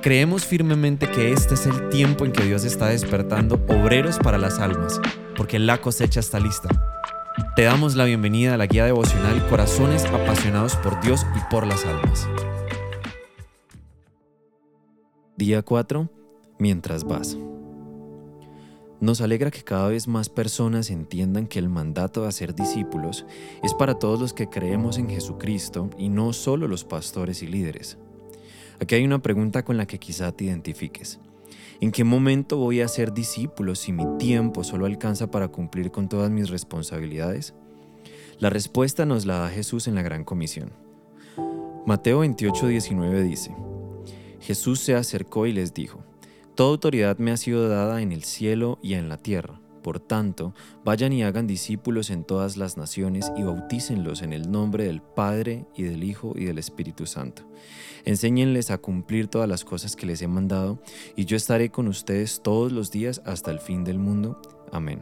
[0.00, 4.60] Creemos firmemente que este es el tiempo en que Dios está despertando obreros para las
[4.60, 5.00] almas,
[5.36, 6.68] porque la cosecha está lista.
[7.56, 11.84] Te damos la bienvenida a la guía devocional Corazones apasionados por Dios y por las
[11.84, 12.28] almas.
[15.36, 16.08] Día 4.
[16.60, 17.36] Mientras vas.
[19.00, 23.26] Nos alegra que cada vez más personas entiendan que el mandato de hacer discípulos
[23.64, 27.98] es para todos los que creemos en Jesucristo y no solo los pastores y líderes.
[28.80, 31.18] Aquí hay una pregunta con la que quizá te identifiques.
[31.80, 36.08] ¿En qué momento voy a ser discípulo si mi tiempo solo alcanza para cumplir con
[36.08, 37.54] todas mis responsabilidades?
[38.38, 40.72] La respuesta nos la da Jesús en la Gran Comisión.
[41.86, 43.54] Mateo 28, 19 dice,
[44.40, 46.04] Jesús se acercó y les dijo,
[46.54, 49.60] Toda autoridad me ha sido dada en el cielo y en la tierra.
[49.88, 50.52] Por tanto,
[50.84, 55.64] vayan y hagan discípulos en todas las naciones y bautícenlos en el nombre del Padre
[55.74, 57.50] y del Hijo y del Espíritu Santo.
[58.04, 60.82] Enséñenles a cumplir todas las cosas que les he mandado,
[61.16, 64.42] y yo estaré con ustedes todos los días hasta el fin del mundo.
[64.72, 65.00] Amén.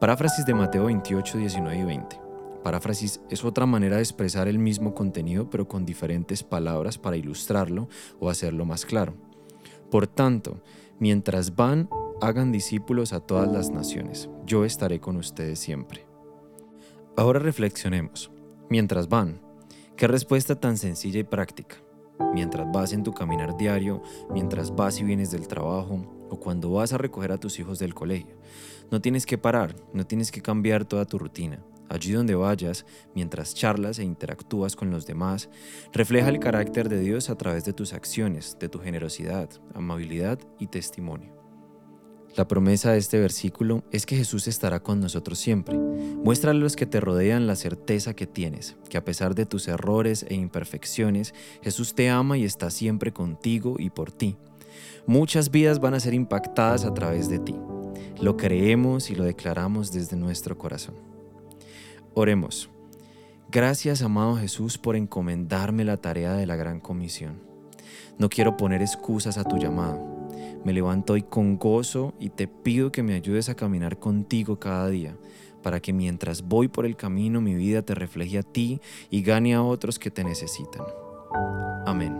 [0.00, 2.20] Paráfrasis de Mateo 28, 19 y 20.
[2.64, 7.90] Paráfrasis es otra manera de expresar el mismo contenido pero con diferentes palabras para ilustrarlo
[8.18, 9.12] o hacerlo más claro.
[9.90, 10.62] Por tanto,
[10.98, 11.90] mientras van
[12.22, 14.30] hagan discípulos a todas las naciones.
[14.46, 16.06] Yo estaré con ustedes siempre.
[17.16, 18.30] Ahora reflexionemos.
[18.70, 19.40] Mientras van,
[19.96, 21.76] qué respuesta tan sencilla y práctica.
[22.32, 26.92] Mientras vas en tu caminar diario, mientras vas y vienes del trabajo o cuando vas
[26.92, 28.38] a recoger a tus hijos del colegio.
[28.92, 31.64] No tienes que parar, no tienes que cambiar toda tu rutina.
[31.88, 32.86] Allí donde vayas,
[33.16, 35.50] mientras charlas e interactúas con los demás,
[35.92, 40.68] refleja el carácter de Dios a través de tus acciones, de tu generosidad, amabilidad y
[40.68, 41.41] testimonio.
[42.34, 45.76] La promesa de este versículo es que Jesús estará con nosotros siempre.
[45.76, 49.68] Muestra a los que te rodean la certeza que tienes, que a pesar de tus
[49.68, 54.36] errores e imperfecciones, Jesús te ama y está siempre contigo y por ti.
[55.06, 57.54] Muchas vidas van a ser impactadas a través de ti.
[58.18, 60.94] Lo creemos y lo declaramos desde nuestro corazón.
[62.14, 62.70] Oremos.
[63.50, 67.42] Gracias, amado Jesús, por encomendarme la tarea de la gran comisión.
[68.16, 70.11] No quiero poner excusas a tu llamado
[70.64, 74.88] me levanto hoy con gozo y te pido que me ayudes a caminar contigo cada
[74.88, 75.16] día,
[75.62, 78.80] para que mientras voy por el camino mi vida te refleje a ti
[79.10, 80.82] y gane a otros que te necesitan.
[81.86, 82.14] Amén.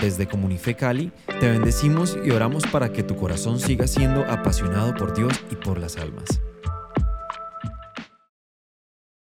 [0.00, 5.16] Desde Comunife Cali te bendecimos y oramos para que tu corazón siga siendo apasionado por
[5.16, 6.42] Dios y por las almas.